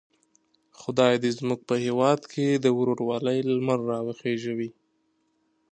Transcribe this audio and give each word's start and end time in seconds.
خدای 0.79 1.13
دې 1.23 1.31
زموږ 1.37 1.59
په 1.69 1.75
هیواد 1.85 2.21
کې 2.31 2.47
د 2.53 2.65
ورورولۍ 2.77 3.39
لمر 3.51 3.79
را 3.89 3.99
وخېژوي. 4.07 4.69